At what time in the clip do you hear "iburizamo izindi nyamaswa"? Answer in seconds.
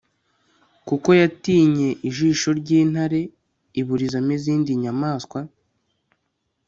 3.79-5.39